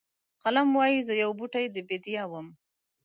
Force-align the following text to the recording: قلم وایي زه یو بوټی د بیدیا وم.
قلم 0.43 0.67
وایي 0.77 0.99
زه 1.07 1.13
یو 1.23 1.31
بوټی 1.39 1.65
د 1.71 1.77
بیدیا 1.87 2.23
وم. 2.31 2.47